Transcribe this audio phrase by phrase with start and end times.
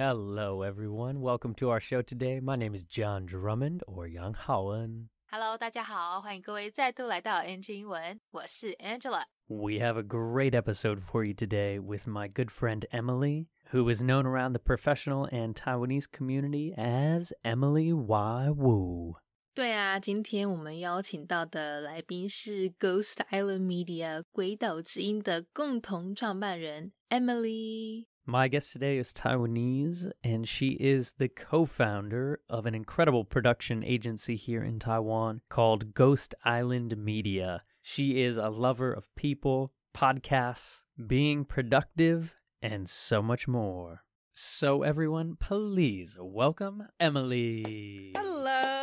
[0.00, 1.20] Hello, everyone.
[1.20, 2.38] Welcome to our show today.
[2.38, 5.08] My name is John Drummond or Yang Haoen.
[5.30, 9.24] Hello，大家好，欢迎各位再度来到 NG 英文，我是 Angela。
[9.46, 14.02] We have a great episode for you today with my good friend Emily, who is
[14.02, 18.50] known around the professional and Taiwanese community as Emily Y.
[18.50, 19.16] Wu.
[19.54, 28.04] 对啊，今天我们邀请到的来宾是 Ghost Island Media 鬼岛之音的共同创办人 Emily。
[28.25, 33.83] My guest today is Taiwanese, and she is the co founder of an incredible production
[33.83, 37.63] agency here in Taiwan called Ghost Island Media.
[37.81, 44.03] She is a lover of people, podcasts, being productive, and so much more.
[44.33, 48.13] So, everyone, please welcome Emily.
[48.15, 48.80] Hello,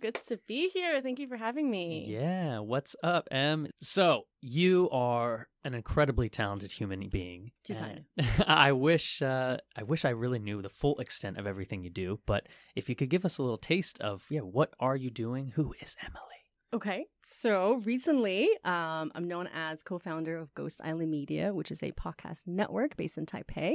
[0.00, 1.00] good to be here.
[1.02, 2.06] Thank you for having me.
[2.08, 3.68] Yeah, what's up, Em?
[3.80, 7.52] So, you are an incredibly talented human being.
[7.64, 8.04] Too kind.
[8.46, 12.20] I wish uh, I wish I really knew the full extent of everything you do,
[12.26, 15.52] but if you could give us a little taste of, yeah, what are you doing?
[15.56, 16.24] Who is Emily?
[16.72, 21.90] Okay, so recently, um, I'm known as co-founder of Ghost Island Media, which is a
[21.90, 23.74] podcast network based in Taipei.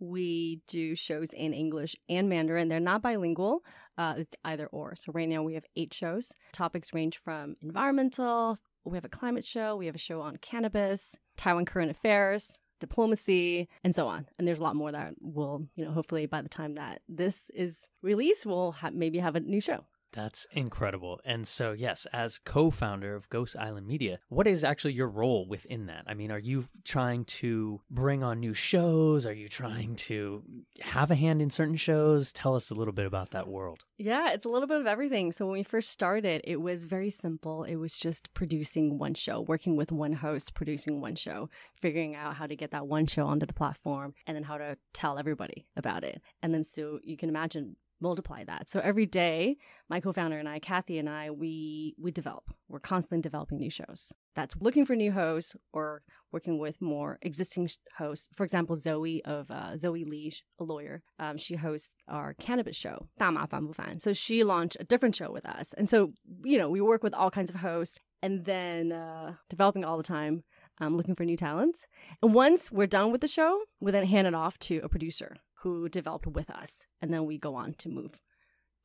[0.00, 2.68] We do shows in English and Mandarin.
[2.68, 3.64] They're not bilingual.
[3.96, 4.94] Uh, it's either or.
[4.94, 6.32] So right now we have eight shows.
[6.52, 8.58] Topics range from environmental.
[8.84, 9.76] We have a climate show.
[9.76, 14.26] We have a show on cannabis, Taiwan current affairs, diplomacy, and so on.
[14.38, 17.50] And there's a lot more that will, you know, hopefully by the time that this
[17.54, 19.84] is released, we'll ha- maybe have a new show.
[20.12, 21.20] That's incredible.
[21.24, 25.46] And so, yes, as co founder of Ghost Island Media, what is actually your role
[25.46, 26.04] within that?
[26.06, 29.26] I mean, are you trying to bring on new shows?
[29.26, 30.42] Are you trying to
[30.80, 32.32] have a hand in certain shows?
[32.32, 33.84] Tell us a little bit about that world.
[33.98, 35.32] Yeah, it's a little bit of everything.
[35.32, 37.64] So when we first started, it was very simple.
[37.64, 42.36] It was just producing one show, working with one host, producing one show, figuring out
[42.36, 45.66] how to get that one show onto the platform, and then how to tell everybody
[45.76, 46.22] about it.
[46.42, 48.69] And then so you can imagine multiply that.
[48.69, 49.57] So every day,
[49.89, 52.43] my co-founder and I, Kathy and I, we we develop.
[52.67, 54.11] We're constantly developing new shows.
[54.35, 58.29] That's looking for new hosts or working with more existing sh- hosts.
[58.35, 63.07] For example, Zoe of uh, Zoe Lee, a lawyer, um, she hosts our cannabis show,
[63.17, 63.97] 大麻烦不烦.
[63.99, 66.11] So she launched a different show with us, and so
[66.43, 70.03] you know we work with all kinds of hosts, and then uh, developing all the
[70.03, 70.43] time.
[70.81, 71.85] Um, looking for new talents.
[72.23, 75.37] And once we're done with the show, we then hand it off to a producer
[75.62, 76.82] who developed with us.
[77.02, 78.20] And then we go on to move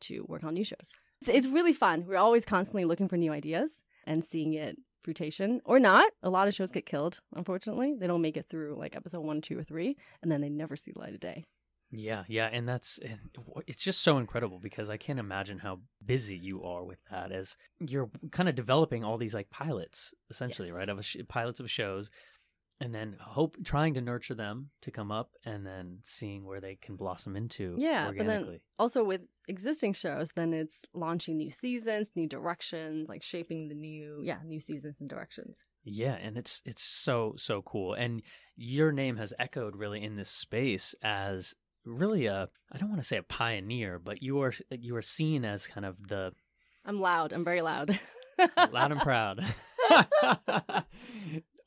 [0.02, 0.92] to work on new shows.
[1.22, 2.06] It's, it's really fun.
[2.08, 6.12] We're always constantly looking for new ideas and seeing it fruitation or not.
[6.24, 7.96] A lot of shows get killed, unfortunately.
[8.00, 10.76] They don't make it through like episode one, two, or three, and then they never
[10.76, 11.46] see the light of day.
[11.96, 13.00] Yeah, yeah, and that's
[13.68, 17.56] it's just so incredible because I can't imagine how busy you are with that as
[17.80, 20.76] you're kind of developing all these like pilots essentially, Yes.
[20.76, 20.90] right?
[20.90, 22.10] Of a sh- pilots of shows
[22.80, 26.76] and then hope trying to nurture them to come up and then seeing where they
[26.76, 32.12] can blossom into Yeah, but then also with existing shows, then it's launching new seasons,
[32.16, 35.60] new directions, like shaping the new, yeah, new seasons and directions.
[35.84, 37.94] Yeah, and it's it's so so cool.
[37.94, 38.22] And
[38.56, 41.56] your name has echoed really in this space as
[41.86, 45.46] really a I don't want to say a pioneer, but you are you are seen
[45.46, 46.34] as kind of the
[46.86, 47.34] I'm loud.
[47.34, 47.98] I'm very loud.
[48.72, 49.46] loud and proud.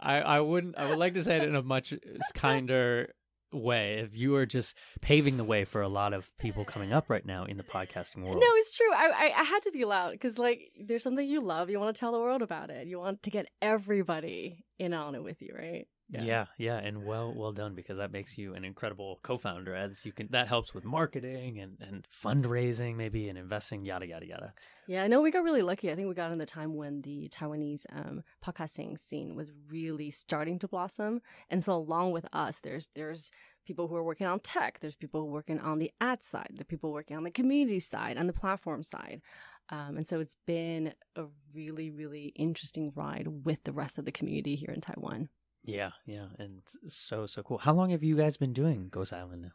[0.00, 1.96] I I wouldn't I would like to say it in a much uh,
[2.34, 3.14] kinder
[3.52, 7.08] way if you were just paving the way for a lot of people coming up
[7.08, 8.40] right now in the podcasting uh, world.
[8.40, 8.92] No, it's true.
[8.92, 11.70] I I, I had to be loud because like there's something you love.
[11.70, 12.86] You want to tell the world about it.
[12.86, 15.86] You want to get everybody in on it with you, right?
[16.08, 16.22] Yeah.
[16.22, 19.74] yeah, yeah, and well, well done because that makes you an incredible co-founder.
[19.74, 24.26] As you can, that helps with marketing and and fundraising, maybe, and investing, yada yada
[24.26, 24.54] yada.
[24.86, 25.90] Yeah, I know we got really lucky.
[25.90, 30.12] I think we got in the time when the Taiwanese um, podcasting scene was really
[30.12, 33.32] starting to blossom, and so along with us, there's there's
[33.66, 34.78] people who are working on tech.
[34.80, 36.54] There's people working on the ad side.
[36.56, 39.22] The people working on the community side and the platform side.
[39.70, 44.12] Um, and so it's been a really, really interesting ride with the rest of the
[44.12, 45.28] community here in Taiwan.
[45.66, 47.58] Yeah, yeah, and so so cool.
[47.58, 49.52] How long have you guys been doing Ghost Island now?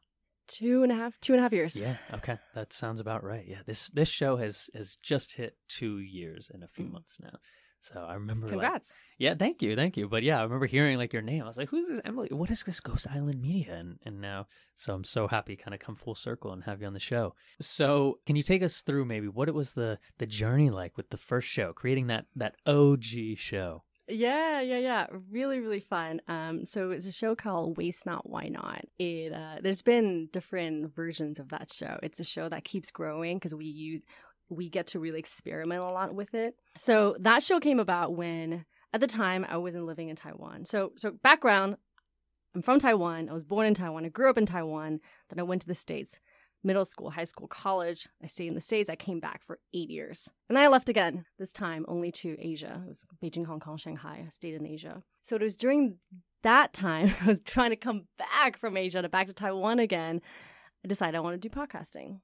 [0.47, 1.75] Two and a half, two and a half years.
[1.75, 3.45] Yeah, okay, that sounds about right.
[3.47, 6.91] Yeah, this this show has has just hit two years in a few Mm.
[6.93, 7.37] months now.
[7.83, 8.93] So I remember, like, Congrats.
[9.17, 10.07] yeah, thank you, thank you.
[10.07, 11.43] But yeah, I remember hearing like your name.
[11.43, 12.27] I was like, who's this Emily?
[12.31, 13.73] What is this Ghost Island Media?
[13.73, 14.45] And and now,
[14.75, 17.33] so I'm so happy, kind of come full circle and have you on the show.
[17.59, 21.09] So can you take us through maybe what it was the the journey like with
[21.09, 23.83] the first show, creating that that OG show?
[24.11, 25.07] Yeah, yeah, yeah.
[25.29, 26.21] Really, really fun.
[26.27, 28.85] Um, so it's a show called Waste Not, Why Not.
[28.99, 31.99] It uh, there's been different versions of that show.
[32.03, 34.01] It's a show that keeps growing because we use
[34.49, 36.55] we get to really experiment a lot with it.
[36.75, 40.65] So that show came about when at the time I wasn't living in Taiwan.
[40.65, 41.77] So so background,
[42.53, 43.29] I'm from Taiwan.
[43.29, 44.05] I was born in Taiwan.
[44.05, 44.99] I grew up in Taiwan.
[45.29, 46.19] Then I went to the States,
[46.63, 48.07] middle school, high school, college.
[48.23, 48.89] I stayed in the States.
[48.89, 50.29] I came back for eight years.
[50.49, 52.81] And then I left again, this time only to Asia.
[52.85, 54.23] It was Beijing, Hong Kong, Shanghai.
[54.25, 55.03] I stayed in Asia.
[55.23, 55.97] So it was during
[56.43, 60.21] that time, I was trying to come back from Asia to back to Taiwan again.
[60.83, 62.19] I decided I want to do podcasting.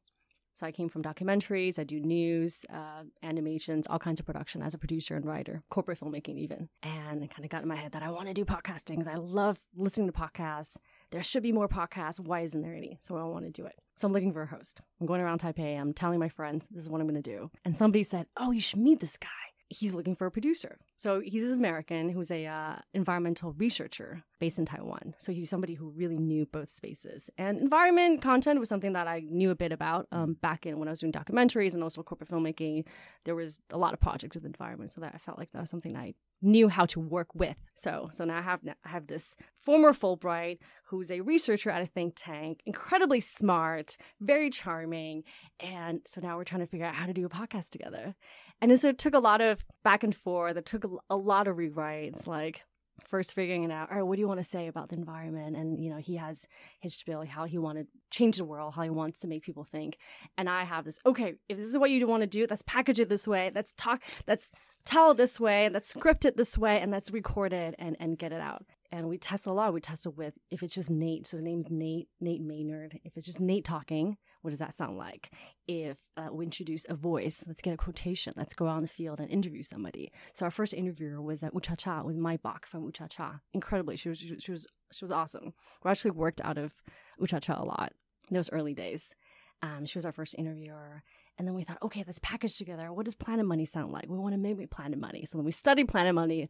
[0.57, 4.73] So I came from documentaries, I do news, uh, animations, all kinds of production as
[4.73, 6.67] a producer and writer, corporate filmmaking even.
[6.81, 9.07] And it kind of got in my head that I want to do podcasting because
[9.07, 10.77] I love listening to podcasts.
[11.11, 12.19] There should be more podcasts.
[12.19, 12.97] Why isn't there any?
[13.01, 13.75] So I want to do it.
[13.97, 14.81] So I'm looking for a host.
[14.99, 15.79] I'm going around Taipei.
[15.79, 17.51] I'm telling my friends this is what I'm going to do.
[17.63, 19.27] And somebody said, "Oh, you should meet this guy."
[19.69, 20.77] He's looking for a producer.
[20.95, 25.13] So he's an American who's a uh, environmental researcher based in Taiwan.
[25.17, 27.29] So he's somebody who really knew both spaces.
[27.37, 30.87] And environment content was something that I knew a bit about um, back in when
[30.87, 32.85] I was doing documentaries and also corporate filmmaking.
[33.25, 35.69] There was a lot of projects with environment, so that I felt like that was
[35.69, 37.57] something I knew how to work with.
[37.75, 41.87] So so now I have I have this former Fulbright who's a researcher at a
[41.87, 45.23] think tank, incredibly smart, very charming,
[45.59, 48.15] and so now we're trying to figure out how to do a podcast together.
[48.61, 50.57] And so it took a lot of back and forth.
[50.57, 52.63] It took a, lot of rewrites, like
[53.05, 53.91] first figuring it out.
[53.91, 55.55] All right, what do you want to say about the environment?
[55.55, 56.47] And you know, he has
[56.79, 59.63] his spiel, how he wanted to change the world, how he wants to make people
[59.63, 59.97] think.
[60.37, 60.99] And I have this.
[61.05, 63.51] Okay, if this is what you want to do, let's package it this way.
[63.53, 64.01] Let's talk.
[64.27, 64.51] Let's
[64.85, 65.69] tell this way.
[65.69, 69.07] Let's script it this way, and let's record it and and get it out and
[69.09, 69.73] we test a lot.
[69.73, 72.99] We tested with if it's just Nate, so the name's Nate, Nate Maynard.
[73.03, 75.31] If it's just Nate talking, what does that sound like?
[75.67, 78.33] If uh, we introduce a voice, let's get a quotation.
[78.37, 80.11] Let's go out in the field and interview somebody.
[80.33, 83.41] So our first interviewer was uh, Uchacha, was Maibach from Uchacha.
[83.53, 85.53] Incredibly, she was she was she was awesome.
[85.83, 86.73] We actually worked out of
[87.19, 87.93] Uchacha a lot
[88.29, 89.13] in those early days.
[89.61, 91.03] Um, she was our first interviewer.
[91.37, 92.91] And then we thought, okay, let's package together.
[92.91, 94.07] What does Planet Money sound like?
[94.07, 95.25] We want to make Planet Money.
[95.29, 96.49] So then we studied Planet Money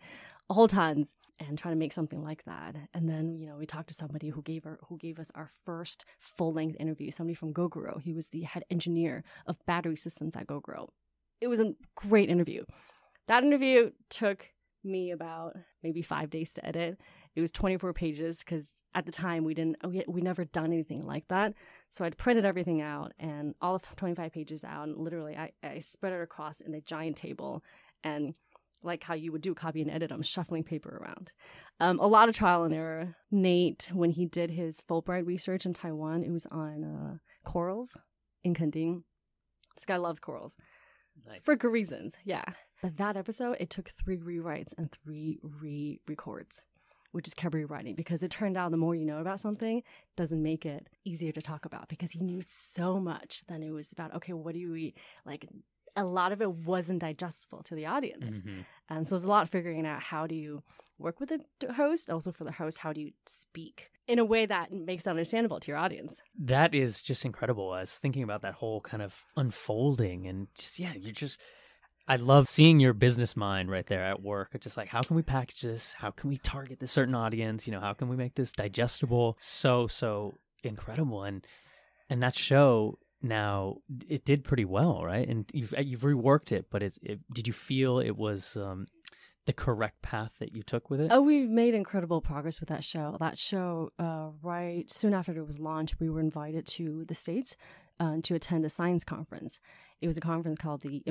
[0.50, 2.76] a whole tons and try to make something like that.
[2.94, 5.50] And then, you know, we talked to somebody who gave her who gave us our
[5.66, 8.02] first full length interview, somebody from Gogoro.
[8.02, 10.88] He was the head engineer of battery systems at Gogoro.
[11.42, 12.64] It was a great interview.
[13.28, 14.48] That interview took
[14.84, 16.98] me about maybe five days to edit.
[17.38, 21.06] It was 24 pages because at the time we didn't we, we never done anything
[21.06, 21.54] like that.
[21.92, 25.80] So I'd printed everything out and all of 25 pages out and literally I, I
[25.80, 27.64] spread it across in a giant table
[28.04, 28.34] and
[28.82, 31.32] like how you would do copy and edit, I'm shuffling paper around.
[31.80, 33.16] Um, a lot of trial and error.
[33.30, 37.18] Nate, when he did his Fulbright research in Taiwan, it was on uh,
[37.48, 37.96] corals
[38.44, 39.04] in Kending.
[39.76, 40.56] This guy loves corals
[41.28, 41.42] nice.
[41.44, 42.14] for good reasons.
[42.26, 42.46] Yeah.
[42.82, 46.62] But that episode, it took three rewrites and three re records,
[47.18, 49.82] which is kept rewriting because it turned out the more you know about something,
[50.16, 53.42] doesn't make it easier to talk about because he knew so much.
[53.48, 54.94] Then it was about, okay, what do we
[55.26, 55.48] like?
[55.96, 58.30] a lot of it wasn't digestible to the audience.
[58.30, 58.60] Mm-hmm.
[58.88, 60.62] And so it's a lot figuring out how do you
[61.00, 64.46] work with the host, also for the host, how do you speak in a way
[64.46, 66.22] that makes it understandable to your audience.
[66.40, 67.72] That is just incredible.
[67.72, 71.42] I was thinking about that whole kind of unfolding and just, yeah, you're just.
[72.08, 74.52] I love seeing your business mind right there at work.
[74.54, 75.94] It's just like, how can we package this?
[75.94, 77.68] How can we target this certain audience?
[77.68, 79.36] You know, how can we make this digestible?
[79.40, 81.24] So, so incredible.
[81.24, 81.46] And
[82.10, 83.78] and that show now
[84.08, 85.28] it did pretty well, right?
[85.28, 88.88] And you've uh, you've reworked it, but it's it, did you feel it was um,
[89.46, 91.10] the correct path that you took with it?
[91.12, 93.18] Oh, we've made incredible progress with that show.
[93.20, 97.58] That show, uh, right soon after it was launched, we were invited to the states
[98.00, 99.60] uh, to attend a science conference.
[100.00, 101.04] It was a conference called the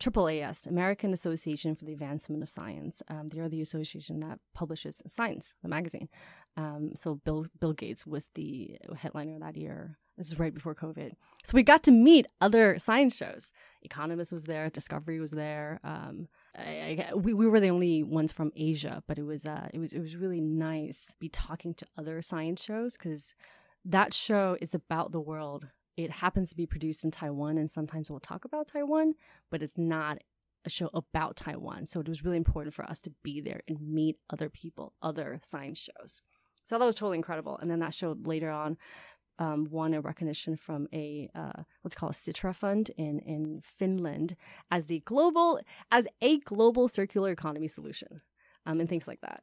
[0.00, 3.02] AAAS, American Association for the Advancement of Science.
[3.08, 6.08] Um, they are the association that publishes Science, the magazine.
[6.56, 9.98] Um, so Bill Bill Gates was the headliner that year.
[10.16, 11.12] This is right before COVID.
[11.44, 13.52] So we got to meet other science shows.
[13.82, 15.80] Economist was there, Discovery was there.
[15.82, 19.68] Um, I, I, we, we were the only ones from Asia, but it was uh,
[19.72, 23.34] it was it was really nice to be talking to other science shows because
[23.84, 25.68] that show is about the world.
[26.04, 29.14] It happens to be produced in Taiwan, and sometimes we'll talk about Taiwan,
[29.50, 30.18] but it's not
[30.64, 31.86] a show about Taiwan.
[31.86, 35.40] So it was really important for us to be there and meet other people, other
[35.42, 36.20] science shows.
[36.62, 37.56] So that was totally incredible.
[37.58, 38.76] And then that show later on
[39.38, 44.36] um, won a recognition from a uh, what's called a Sitra Fund in in Finland
[44.70, 48.20] as the global as a global circular economy solution,
[48.66, 49.42] um, and things like that.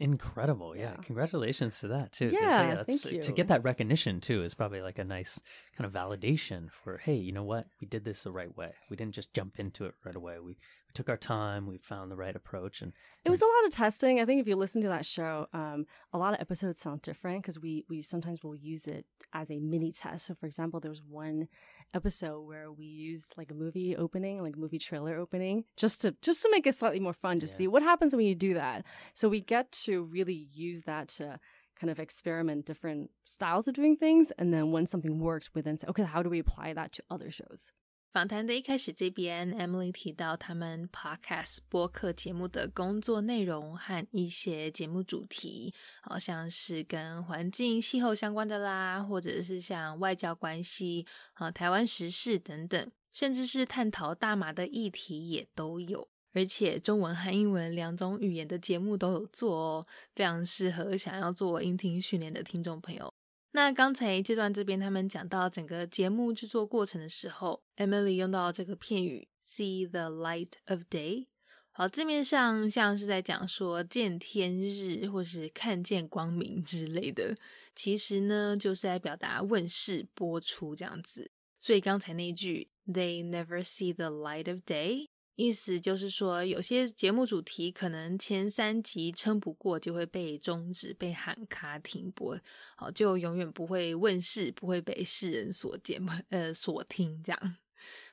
[0.00, 0.92] Incredible, yeah.
[0.96, 1.02] yeah.
[1.02, 2.30] Congratulations to that too.
[2.32, 3.22] Yeah, yeah thank you.
[3.22, 5.40] To get that recognition too is probably like a nice
[5.76, 8.72] kind of validation for hey, you know what, we did this the right way.
[8.90, 10.38] We didn't just jump into it right away.
[10.38, 10.56] We we
[10.94, 11.66] took our time.
[11.66, 12.92] We found the right approach, and,
[13.24, 14.20] it was a lot of testing.
[14.20, 17.42] I think if you listen to that show, um, a lot of episodes sound different
[17.42, 20.26] because we we sometimes will use it as a mini test.
[20.26, 21.48] So, for example, there was one
[21.94, 26.16] episode where we used like a movie opening, like a movie trailer opening, just to
[26.22, 27.52] just to make it slightly more fun to yeah.
[27.52, 28.84] see what happens when you do that.
[29.14, 31.38] So we get to really use that to
[31.82, 34.30] kind of experiment different styles of doing things.
[34.38, 37.02] And then when something works, we then say, okay, how do we apply that to
[37.10, 37.72] other shows?
[38.12, 56.06] 访谈的一开始，这边 Emily 提到他们 Podcast 播客节目的工作内容和一些节目主题，好像是跟环境、气候相关的啦，或者是像外交关系、啊台湾时事等等，甚至是探讨大麻的议题也都有。
[56.34, 63.14] 而且中文和英文两种语言的节目都有做哦，非常适合想要做音听训练的听众朋友。
[63.54, 71.26] 那刚才这段这边他们讲到整个节目制作过程的时候，Emily 用到这个片语 “see the light of day”，
[71.70, 77.36] 好，字面上像是在讲说见天日或是看见光明之类的，
[77.74, 81.30] 其实呢就是在表达问世播出这样子。
[81.58, 85.08] 所以刚才那一句 “they never see the light of day”。
[85.34, 92.38] 意思就是说，有些节目主题可能前三集撑不过，就会被终止、被喊卡停播，
[92.76, 97.56] 好，就永远不会问世，不会被世人所见、呃所听这样。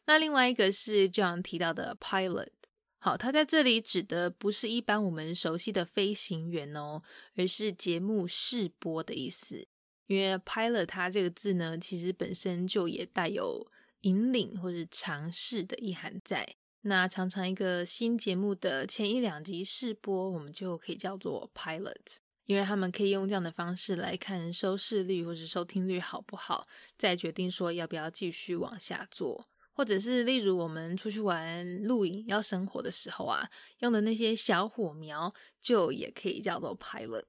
[0.05, 2.47] 那另外一个是这样提到的 pilot，
[2.99, 7.03] 好，它在这里指的不是一般我们熟悉的飞行员哦，
[7.35, 9.67] 而是节目试播的意思。
[10.07, 13.69] 因为 pilot 它这个字呢，其实本身就也带有
[14.01, 16.55] 引领或者尝试的意涵在。
[16.81, 26.65] 那常常一个新节目的前一两集试播，我们就可以叫做 pilot，因为他们可以用这样的方式来看收视率或者收听率好不好，
[26.97, 37.25] 再决定说要不要继续往下做，或者是例如我们出去玩露营要生火的时候啊，用的那些小火苗，就也可以叫做 pilot。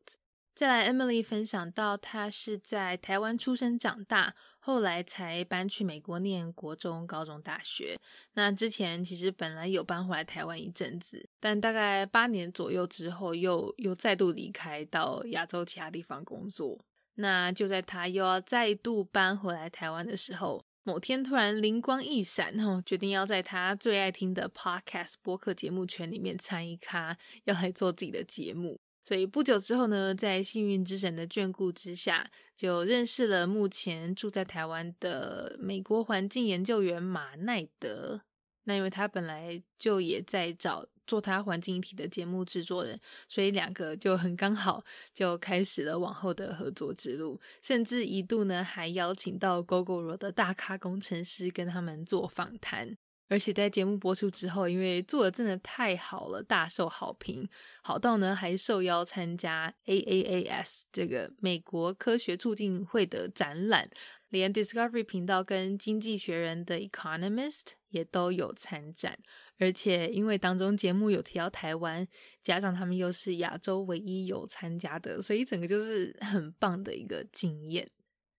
[0.55, 4.35] 再来，Emily 分享到，她是在台湾出生长大。
[4.61, 7.99] 后来才搬去美国念国中、高中、大学。
[8.35, 16.79] 那之前其实本来有搬回来台湾一阵子，但大概八年左右之后，又又再度离开到亚洲其他地方工作。
[17.15, 28.81] 那就在他又要再度搬回来台湾的时候，某天突然灵光一闪，吼，决定要在他最爱听的 Podcast 播客节目圈里面参一咖，要来做自己的节目。
[29.03, 38.21] 所以不久之后呢，在幸运之神的眷顾之下，就认识了目前住在台湾的美国环境研究员马奈德。
[38.65, 52.97] 那因为他本来就也在找做他环境议题的节目制作人，所以两个就很刚好就开始了往后的合作之路，甚至一度呢还邀请到 Google 的大咖工程师跟他们做访谈。
[53.31, 57.49] 而且在节目播出之后，因为做的真的太好了，大受好评，
[57.81, 63.89] 好到呢还受邀参加 AAAS 这个美国科学促进会的展览，
[64.31, 69.17] 连 Discovery 频道跟经济学人的 Economist 也都有参展。
[69.61, 72.05] 而且因为当中节目有提到台湾，
[72.43, 77.89] 加上他们又是亚洲唯一有参加的，所以整个就是很棒的一个经验。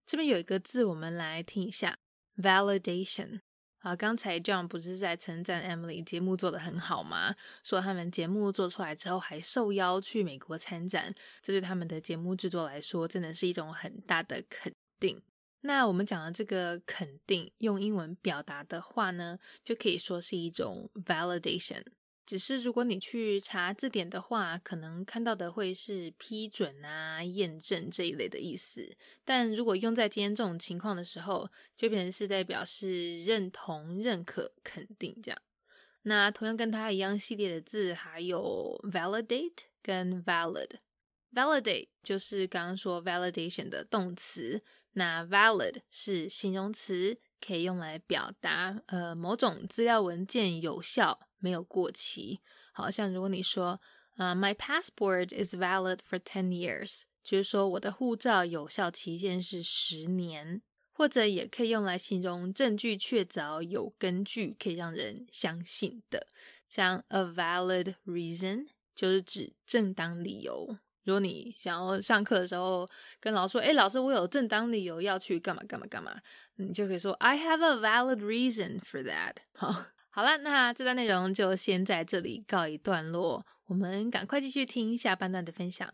[0.05, 1.97] 这边有一个字，我们来听一下
[2.35, 3.39] ：validation。
[3.81, 7.35] 啊，刚才 John 不是在称赞 Emily 节目做得很好吗？
[7.63, 15.19] 说他们节目做出来之后还受邀去美国参展，这对他们的节目制作来说真的是一种很大的肯定。
[15.61, 21.83] 那我们讲的这个肯定，用英文表达的话呢，就可以说是一种 validation。
[22.31, 28.89] 只是如果你去查字典的话，可能看到的会是批准啊、验证这一类的意思。
[29.25, 35.41] 但如果用在今天这种情况的时候，就变成是在表示认同、认可、肯定这样。
[36.03, 40.69] 那同样跟它一样系列的字还有 validate 跟 valid。
[41.33, 44.61] validate 就是刚刚说 validation 的动词，
[44.93, 51.27] 那 valid 是形容词，可以用来表达呃某种资料文件有效。
[51.41, 52.39] 没有过期，
[52.71, 53.81] 好像如果你说，
[54.15, 60.61] 啊，My passport is valid for ten years，就是说我的护照有效期限是十年，
[60.93, 66.27] 或者也可以用来形容证据确凿、有根据、可以让人相信的，
[66.69, 70.77] 像 a valid reason 就是指正当理由。
[71.03, 72.87] 如果你想要上课的时候
[73.19, 76.15] 跟老师说，哎，老师，我有正当理由要去干嘛干嘛干嘛，
[76.57, 79.37] 你就可以说，I have a valid reason for that。
[79.53, 79.87] 好。
[80.10, 83.44] 好了，那这段内容就先在这里告一段落。
[83.66, 85.92] 我们赶快继续听下半段的分享。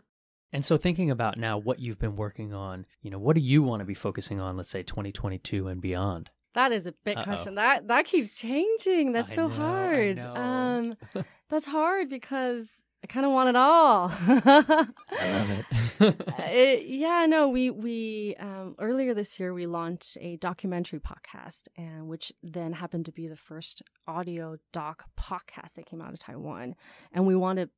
[0.53, 3.63] And so, thinking about now what you've been working on, you know, what do you
[3.63, 4.57] want to be focusing on?
[4.57, 6.27] Let's say 2022 and beyond.
[6.53, 7.25] That is a big Uh-oh.
[7.25, 7.55] question.
[7.55, 9.13] That that keeps changing.
[9.13, 10.21] That's I so know, hard.
[10.21, 10.97] Um,
[11.49, 14.12] that's hard because I kind of want it all.
[14.12, 15.66] I love it.
[16.40, 16.86] it.
[16.88, 22.34] Yeah, no, we we um, earlier this year we launched a documentary podcast, and which
[22.42, 26.76] then happened to be the first audio doc podcast that came out of Taiwan,
[27.12, 27.70] and we want to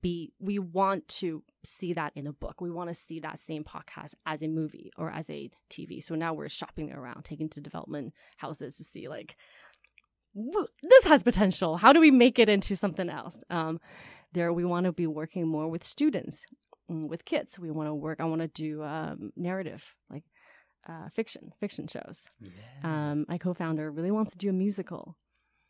[0.00, 2.60] be we want to see that in a book.
[2.60, 6.02] We want to see that same podcast as a movie or as a TV.
[6.02, 9.36] So now we're shopping around, taking to development houses to see like
[10.34, 11.76] this has potential.
[11.76, 13.42] How do we make it into something else?
[13.50, 13.80] Um,
[14.34, 16.44] there, we want to be working more with students,
[16.90, 17.58] mm, with kids.
[17.58, 18.20] We want to work.
[18.20, 20.24] I want to do um, narrative, like
[20.88, 22.24] uh, fiction, fiction shows.
[22.40, 22.50] Yeah.
[22.82, 25.16] Um, my co-founder really wants to do a musical.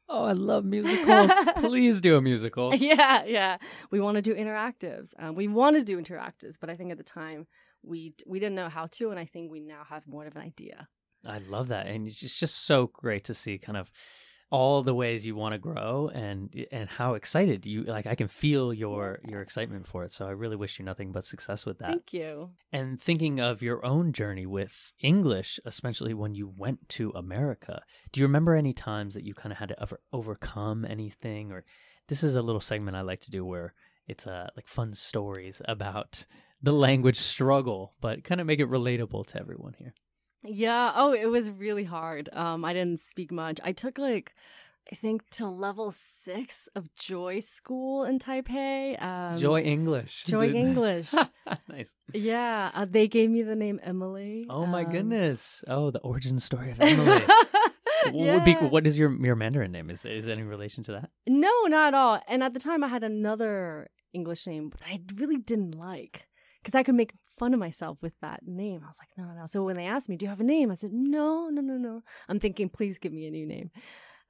[0.09, 1.31] oh, I love musicals.
[1.59, 2.75] Please do a musical.
[2.91, 3.57] yeah, yeah.
[3.91, 5.15] We want to do interactives.
[5.19, 7.47] Um, we want to do interactives, but I think at the time
[7.83, 10.43] we we didn't know how to, and I think we now have more of an
[10.43, 10.89] idea.
[11.27, 13.91] I love that, and it's just, just so great to see kind of
[14.55, 18.29] all the ways you want to grow and and how excited you like I can
[18.29, 20.13] feel your your excitement for it.
[20.13, 21.89] So I really wish you nothing but success with that.
[21.89, 22.51] Thank you.
[22.73, 27.83] And thinking of your own journey with English, especially when you went to America,
[28.13, 31.51] do you remember any times that you kind of had to over- overcome anything?
[31.51, 31.65] Or
[32.07, 33.75] this is a little segment I like to do where
[34.07, 36.27] it's uh, like fun stories about
[36.63, 39.95] the language struggle, but kind of make it relatable to everyone here.
[40.45, 40.93] Yeah.
[40.95, 42.29] Oh, it was really hard.
[42.33, 43.61] Um, I didn't speak much.
[43.65, 44.33] I took like
[44.93, 49.01] I think to level six of Joy School in Taipei.
[49.03, 50.25] Um, Joy English.
[50.27, 51.11] Joy English.
[51.69, 51.95] nice.
[52.13, 54.47] yeah, uh, they gave me the name Emily.
[54.51, 55.65] Oh my Um, goodness.
[55.69, 57.23] Oh, the origin story of Emily.
[58.13, 58.69] What be Yeah.
[58.69, 59.89] what is your your Mandarin name?
[59.89, 61.11] Is is any relation to that?
[61.27, 62.21] No, not at all.
[62.29, 66.27] And at the time, I had another English name, but I really didn't like
[66.63, 68.81] because I could make fun of myself with that name.
[68.85, 69.47] I was like, no, no.
[69.47, 70.71] So when they asked me, do you have a name?
[70.71, 72.03] I said, no, no, no, no.
[72.29, 73.71] I'm thinking, please give me a new name.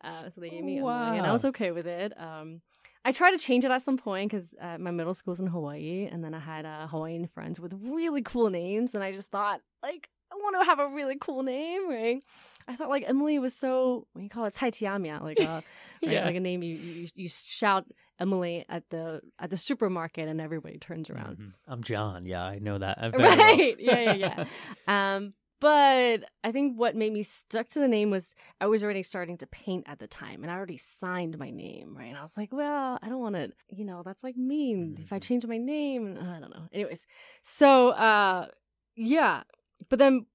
[0.03, 1.13] Uh, so they gave me wow.
[1.13, 2.13] Umang, and I was okay with it.
[2.21, 2.61] Um,
[3.05, 6.09] I tried to change it at some point because uh, my middle school's in Hawaii,
[6.11, 9.61] and then I had uh, Hawaiian friends with really cool names, and I just thought,
[9.83, 12.23] like, I want to have a really cool name, right?
[12.67, 15.65] I thought like Emily was so what do you call it, Taitiamia, like a right?
[16.03, 16.25] yeah.
[16.25, 17.85] like a name you, you you shout
[18.21, 21.37] Emily at the at the supermarket and everybody turns around.
[21.39, 21.53] Mhm.
[21.67, 22.27] I'm John.
[22.27, 22.99] Yeah, I know that.
[22.99, 23.37] uh, very well.
[23.37, 23.77] Right.
[23.81, 24.45] yeah, yeah, yeah.
[25.17, 29.03] um but I think what made me stuck to the name was I was already
[29.03, 32.07] starting to paint at the time and I already signed my name, right?
[32.09, 35.13] And I was like, well, I don't want to, you know, that's like mean if
[35.13, 35.23] I Mhm.
[35.23, 36.69] change my name, I don't know.
[36.73, 37.07] Anyways,
[37.43, 38.49] so uh
[38.97, 39.43] yeah,
[39.89, 40.27] but then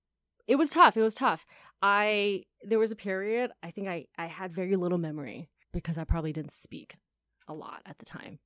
[0.48, 0.98] it was tough.
[0.98, 1.46] It was tough.
[1.82, 6.04] I there was a period I think I I had very little memory because I
[6.06, 6.96] probably didn't speak
[7.50, 8.40] a lot at the time.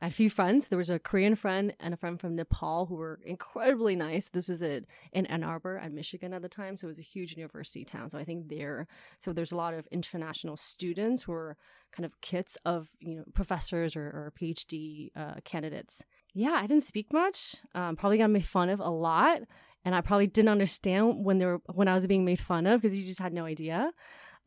[0.00, 0.66] I had a few friends.
[0.66, 4.30] There was a Korean friend and a friend from Nepal who were incredibly nice.
[4.30, 7.36] This was in Ann Arbor at Michigan at the time, so it was a huge
[7.36, 8.08] university town.
[8.08, 8.86] So I think there,
[9.18, 11.56] so there's a lot of international students who were
[11.92, 16.02] kind of kits of you know professors or, or PhD uh, candidates.
[16.32, 17.56] Yeah, I didn't speak much.
[17.74, 19.42] Um, probably got made fun of a lot,
[19.84, 22.80] and I probably didn't understand when they were when I was being made fun of
[22.80, 23.92] because you just had no idea.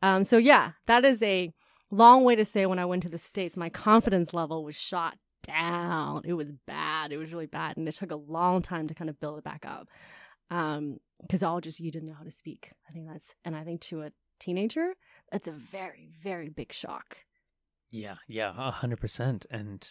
[0.02, 1.52] Um, so yeah, that is a
[1.94, 5.16] long way to say when I went to the states, my confidence level was shot
[5.42, 6.22] down.
[6.24, 7.12] It was bad.
[7.12, 9.44] It was really bad, and it took a long time to kind of build it
[9.44, 9.88] back up.
[10.50, 12.70] Um, because all just you didn't know how to speak.
[12.88, 14.94] I think that's, and I think to a teenager,
[15.32, 17.18] that's a very very big shock.
[17.90, 19.46] Yeah, yeah, a hundred percent.
[19.50, 19.86] And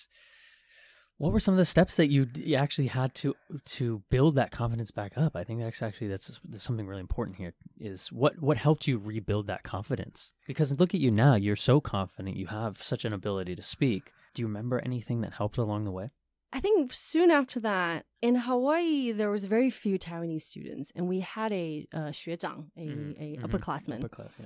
[1.17, 4.51] what were some of the steps that you, you actually had to to build that
[4.51, 5.35] confidence back up?
[5.35, 7.53] I think that's actually that's, that's something really important here.
[7.79, 10.33] Is what what helped you rebuild that confidence?
[10.47, 12.35] Because look at you now, you're so confident.
[12.35, 14.11] You have such an ability to speak.
[14.33, 16.09] Do you remember anything that helped along the way?
[16.51, 21.21] I think soon after that, in Hawaii, there was very few Taiwanese students, and we
[21.21, 24.45] had a uh, 学长, a, Mhm, a upperclassman, Upper class, yeah.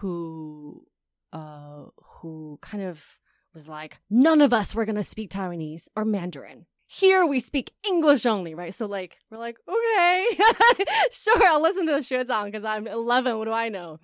[0.00, 0.84] who
[1.32, 1.84] uh
[2.20, 3.00] who kind of
[3.56, 6.66] was like none of us were going to speak taiwanese or mandarin.
[6.86, 8.72] Here we speak english only right?
[8.72, 10.26] So like we're like okay.
[11.10, 13.98] Sure i'll listen to the 学长 because i'm 11 what do i know?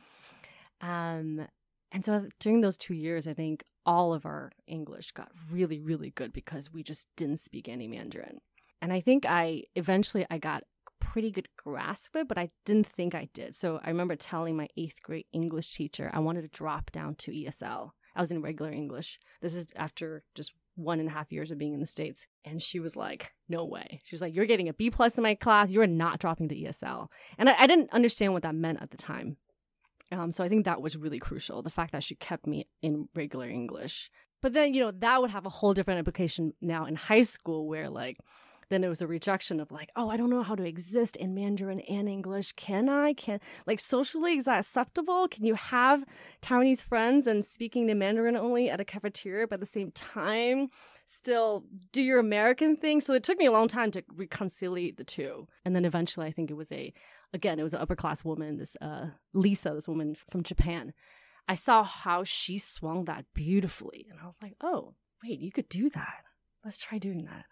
[0.80, 1.46] Um
[1.92, 6.10] and so during those two years i think all of our english got really really
[6.10, 8.40] good because we just didn't speak any mandarin.
[8.80, 10.64] And i think i eventually i got
[10.98, 13.56] pretty good grasp of it, but I didn't think I did.
[13.56, 17.32] So I remember telling my eighth grade English teacher I wanted to drop down to
[17.32, 17.90] ESL.
[18.14, 19.18] I was in regular English.
[19.40, 22.26] This is after just one and a half years of being in the States.
[22.44, 24.00] And she was like, no way.
[24.04, 25.70] She was like, you're getting a B plus in my class.
[25.70, 27.08] You're not dropping the ESL.
[27.38, 29.36] And I, I didn't understand what that meant at the time.
[30.10, 31.62] Um, so I think that was really crucial.
[31.62, 34.10] The fact that she kept me in regular English.
[34.40, 37.66] But then, you know, that would have a whole different implication now in high school
[37.66, 38.18] where like
[38.72, 41.34] then it was a rejection of like, oh, I don't know how to exist in
[41.34, 42.52] Mandarin and English.
[42.52, 43.12] Can I?
[43.12, 45.28] Can like socially is that acceptable?
[45.28, 46.04] Can you have
[46.40, 50.68] Taiwanese friends and speaking in Mandarin only at a cafeteria, but at the same time
[51.06, 53.00] still do your American thing?
[53.00, 55.48] So it took me a long time to reconcile the two.
[55.64, 56.92] And then eventually, I think it was a
[57.34, 60.92] again, it was an upper class woman, this uh, Lisa, this woman from Japan.
[61.48, 65.68] I saw how she swung that beautifully, and I was like, oh, wait, you could
[65.68, 66.22] do that.
[66.64, 67.44] Let's try doing that.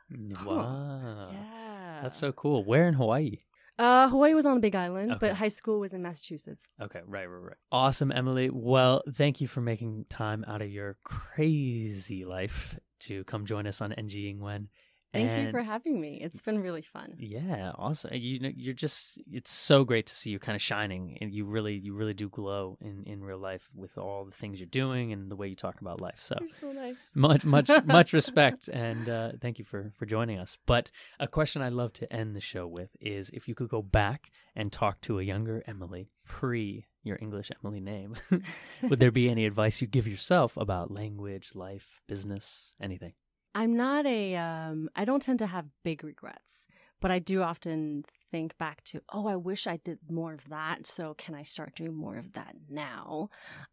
[0.45, 1.31] Wow.
[1.33, 2.01] Yeah.
[2.03, 2.65] That's so cool.
[2.65, 3.39] Where in Hawaii?
[3.79, 5.29] Uh, Hawaii was on the Big Island, Okay.
[5.29, 6.67] but high school was in Massachusetts.
[6.83, 7.57] Okay, right, right, right.
[7.73, 8.51] Awesome, Emily.
[8.53, 13.81] Well, thank you for making time out of your crazy life to come join us
[13.81, 14.67] on NG Ingwen.
[15.13, 16.21] Thank you for having me.
[16.23, 17.15] It's been really fun.
[17.19, 18.15] Yeah, awesome.
[18.15, 21.45] You know, you're just it's so great to see you kind of shining and you
[21.45, 25.13] really you really do glow in in real life with all the things you're doing
[25.13, 26.19] and the way you talk about life.
[26.21, 26.97] So so nice.
[27.15, 30.57] much much much respect and uh, thank you for for joining us.
[30.65, 33.83] But a question I love to end the show with is if you could go
[33.83, 38.15] back and talk to a younger Emily pre your English Emily name,
[38.83, 43.13] would there be any advice you give yourself about language, life, business, anything?
[43.55, 46.67] I'm not a um I don't tend to have big regrets,
[47.01, 50.87] but I do often think back to, oh, I wish I did more of that.
[50.87, 53.29] So can I start doing more of that now?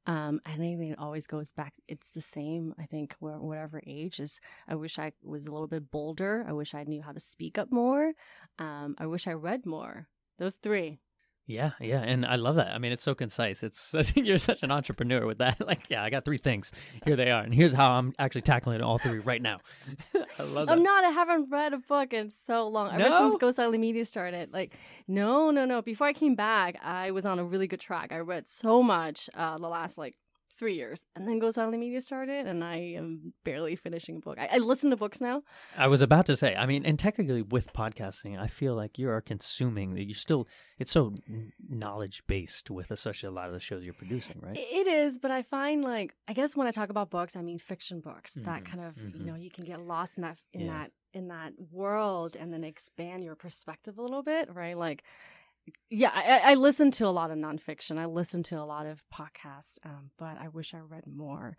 [0.08, 1.74] Um, and I think it always goes back.
[1.88, 2.74] It's the same.
[2.80, 4.40] I think wh- whatever age is.
[4.68, 6.44] I wish I was a little bit bolder.
[6.48, 8.14] I wish I knew how to speak up more.
[8.58, 10.08] Um, I wish I read more.
[10.40, 10.98] Those three.
[11.48, 12.68] Yeah, yeah, and I love that.
[12.68, 13.64] I mean, it's so concise.
[13.64, 15.58] It's you're such an entrepreneur with that.
[15.68, 16.72] Like, yeah, I got three things.
[17.04, 19.60] Here they are, and here's how I'm actually tackling all three right now.
[20.16, 20.74] I love that.
[20.74, 21.04] I'm not.
[21.04, 22.98] I haven't read a book in so long.
[22.98, 23.06] No?
[23.06, 24.54] Ever since Ghost Island Media started.
[24.54, 25.82] Like, no, no, no.
[25.82, 28.14] Before I came back, I was on a really good track.
[28.14, 30.16] I read so much uh, the last like
[30.58, 34.38] three years, and then Ghost Island Media started, and I am barely finishing a book.
[34.40, 35.44] I, I listen to books now.
[35.78, 36.56] I was about to say.
[36.56, 40.04] I mean, and technically with podcasting, I feel like you are consuming that.
[40.06, 40.48] You still,
[40.80, 41.14] it's so
[41.70, 44.58] knowledge based with especially a lot of the shows you're producing, right?
[44.58, 47.60] It is, but I find like I guess when I talk about books, I mean
[47.60, 48.34] fiction books.
[48.36, 49.20] That Mhm, kind of mhm.
[49.20, 50.74] you know you can get lost in that in Yeah.
[50.84, 54.78] that in that world and then expand your perspective a little bit, right?
[54.78, 55.04] Like,
[55.90, 57.98] yeah, I, I- listen to a lot of nonfiction.
[57.98, 61.56] I listen to a lot of podcasts, um, but I wish I read more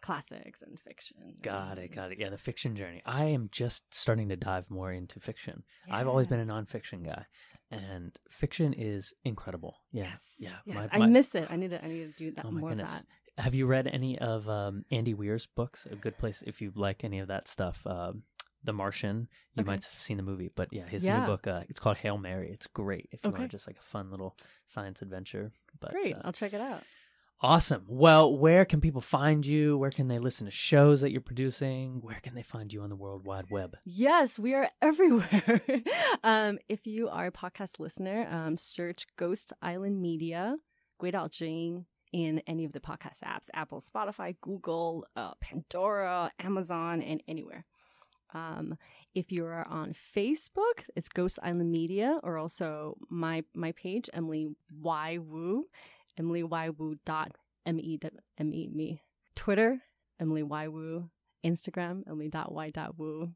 [0.00, 1.16] classics and fiction.
[1.42, 2.18] Got it, got it.
[2.18, 3.02] Yeah, the fiction journey.
[3.06, 5.62] I am just starting to dive more into fiction.
[5.90, 7.24] I've always been a nonfiction guy,
[7.70, 9.76] and fiction is incredible.
[9.92, 10.50] Yeah, Yes, yeah.
[10.74, 10.88] yes.
[10.92, 11.46] my- I miss it.
[11.50, 11.84] I need to.
[11.84, 12.90] I need to do that Oh my more goodness.
[12.90, 13.06] of that.
[13.42, 15.86] Have you read any of um, Andy Weir's books?
[15.90, 17.80] A good place if you like any of that stuff.
[17.86, 18.24] Um,
[18.64, 19.28] the Martian.
[19.54, 19.66] You okay.
[19.66, 21.20] might have seen the movie, but yeah, his yeah.
[21.20, 21.46] new book.
[21.46, 22.50] Uh, it's called Hail Mary.
[22.52, 23.40] It's great if you okay.
[23.40, 25.52] want just like a fun little science adventure.
[25.80, 26.82] But great, uh, I'll check it out.
[27.44, 27.84] Awesome.
[27.88, 29.76] Well, where can people find you?
[29.76, 32.00] Where can they listen to shows that you're producing?
[32.00, 33.76] Where can they find you on the World Wide Web?
[33.84, 35.60] Yes, we are everywhere.
[36.22, 40.54] um, if you are a podcast listener, um, search Ghost Island Media,
[41.00, 47.22] Guidao Jing, in any of the podcast apps Apple, Spotify, Google, uh, Pandora, Amazon, and
[47.26, 47.64] anywhere.
[48.34, 48.76] Um,
[49.14, 54.48] if you are on Facebook, it's Ghost Island Media, or also my my page, Emily
[54.80, 55.66] Y Wu,
[56.18, 57.32] Emily Y Wu dot
[57.66, 57.98] M E
[58.38, 59.02] M E me.
[59.34, 59.82] Twitter,
[60.18, 61.10] Emily Y Wu.
[61.44, 63.32] Instagram, Emily dot Y dot Wu.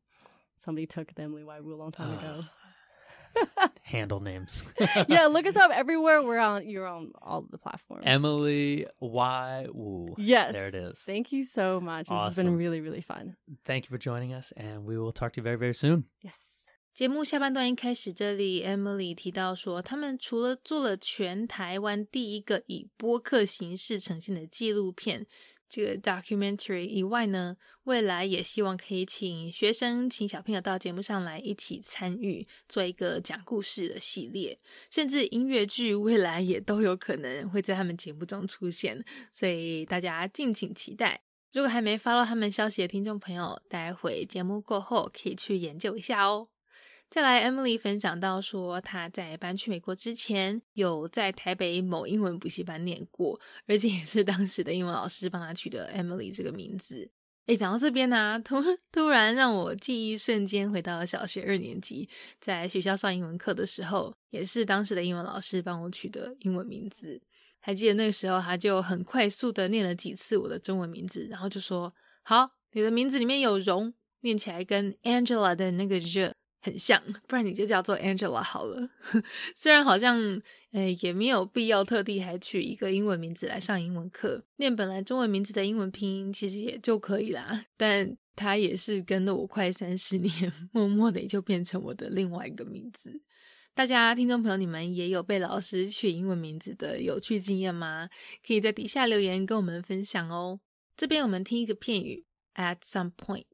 [0.65, 2.45] Somebody took the Emily Y Wu a long time ago.
[3.83, 4.63] handle names.
[5.09, 6.23] yeah, look us up everywhere.
[6.23, 8.05] We're on you're on all the platforms.
[8.07, 10.15] Emily Y Wu.
[10.19, 10.53] Yes.
[10.53, 11.03] There it is.
[11.07, 12.07] Thank you so much.
[12.11, 12.29] Awesome.
[12.29, 13.37] This has been really, really fun.
[13.65, 16.05] Thank you for joining us and we will talk to you very, very soon.
[16.23, 16.35] Yes.
[16.95, 25.27] 节目下半段一开始，这里 Emily 提到说，他们除了做了全台湾第一个以播客形式呈现的纪录片
[25.69, 34.57] 这个 documentary 以外呢，未来也希望可以请学生、请小朋友到节目上来一起参与，做一个讲故事的系列，
[34.91, 41.21] 甚至音乐剧未来也都有可能会在他们节目中出现，所以大家敬请期待。
[41.53, 46.49] 如果还没发到他们消息的听众朋友，待会节目过后可以去研究一下哦。
[47.09, 57.11] 再来，Emily 分享到说，她在搬去美国之前，有在台北某英文补习班念过，而且也是当时的英文老师帮她取的 Emily 这个名字。
[57.47, 58.57] 诶，讲到这边呢、突
[58.91, 62.09] 突然让我记忆瞬间回到了小学二年级，
[62.41, 67.23] 在学校上英文课的时候，也是当时的英文老师帮我取的英文名字。
[67.61, 78.89] 还记得那个时候，他就很快速的念了几次我的中文名字，然后就说：“好，你的名字里面有‘荣’，念起来跟 Angela 的那个 j 很像，不然你就叫做 Angela 好了。
[79.55, 80.19] 虽然好像，
[80.73, 87.67] 呃，也没有必要特地还取一个英文名字来上英文课，念本来中文名字的英文拼音其实也就可以啦。
[87.77, 93.23] 但他也是跟了我快三十年，默默的就变成我的另外一个名字。
[93.75, 98.09] 大家听众朋友，你们也有被老师取英文名字的有趣经验吗？
[98.47, 100.59] 可以在底下留言跟我们分享哦。
[100.97, 103.45] 这边我们听一个片语，at some point。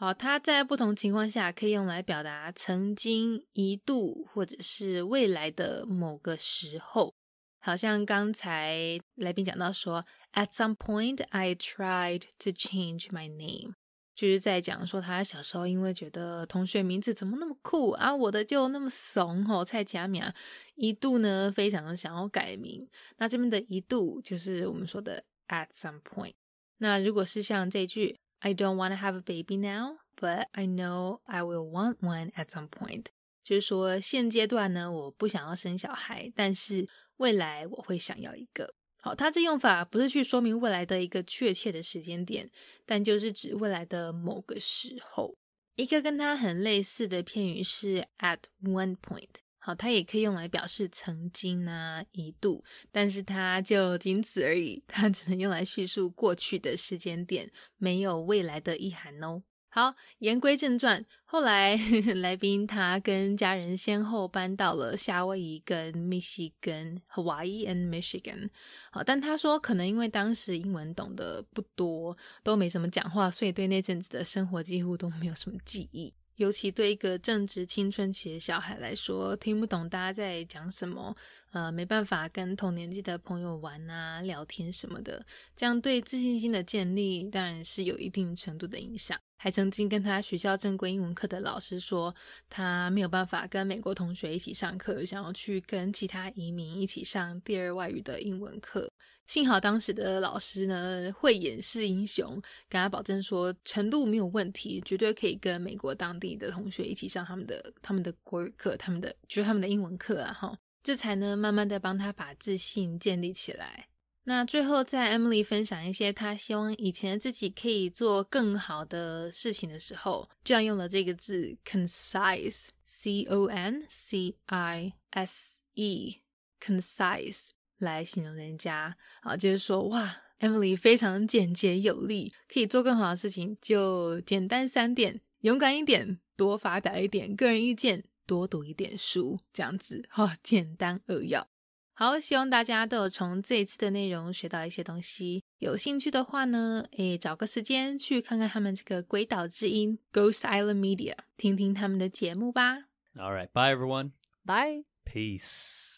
[0.00, 7.12] 好，它在不同情况下可以用来表达曾经、一度或者是未来的某个时候。
[7.58, 13.74] 好像刚才来宾讲到说，At some point I tried to change my name。
[14.14, 20.32] 就是在讲说他小时候因为觉得同学名字怎么那么酷啊，我的就那么怂吼，蔡佳苗
[20.76, 22.88] 一度呢非常想要改名。
[23.16, 26.34] 那这边的一度就是我们说的 at some point。
[26.78, 32.30] 那如果是像这句 I don't want to have a baby now, but I know I will want one
[32.32, 33.06] at some point，
[33.42, 38.74] 就是说现阶段呢我不想要生小孩，但是未来我会想要一个。
[39.00, 42.50] 好，它这用法不是去说明未来的一个确切的时间点，
[42.84, 45.36] 但就是指未来的某个时候。
[45.76, 49.28] 一个跟它很类似的片语是 at one point，
[49.68, 59.42] 好，它也可以用来表示曾经啊、一度，但是它就仅此而已，它只能用来叙述过去的时间点，没有未来的意涵哦。
[59.68, 61.04] 好，言归正传。
[61.26, 61.76] 后来
[62.16, 68.48] 来宾他跟家人先后搬到了夏威夷跟密西根 （Hawaii and Michigan）。
[68.90, 76.14] 好，但他说可能因为当时英文懂得不多，都没什么讲话，所以对那阵子的生活几乎都没有什么记忆。
[76.38, 81.14] 尤其对一个正值青春期的小孩来说，听不懂大家在讲什么，
[81.50, 89.18] 呃，没办法跟同年纪的朋友玩啊、聊天什么的，这样对自信心的建立当然是有一定程度的影响。
[89.36, 92.14] 还曾经跟他学校正规英文课的老师说，
[92.48, 98.88] 他没有办法跟美国同学一起上课，想要去跟其他移民一起上第二外语的英文课。
[99.28, 102.28] 幸好当时的老师呢会演示英雄，
[102.68, 113.88] 跟他保证说程度没有问题，绝对可以跟美国当地的同学一起上他们的他们的国语课，他们的就是他们的英文课啊，哈，这才能慢慢的帮他把自信建立起来。
[114.24, 141.48] 那最后，在 Emily 分享一些她希望以前自己可以做更好的事情的时候，就要用了这个字 concise，c o n c i s e，concise 来形容人家啊，就是说哇，Emily 非常简洁有力，可以做更好的事情，就简单三点：勇敢一点，多发表一点个人意见，多读一点书，这样子哈，简单扼要。
[141.94, 145.42] 好，希望大家都有从这一次的内容学到一些东西。
[145.58, 152.84] 有兴趣的话呢，诶，找个时间去看看他们这个鬼岛之音 Ghost Island Media，听听他们的节目吧。
[153.16, 154.12] All right, bye everyone.
[154.44, 154.84] Bye.
[155.04, 155.97] Peace.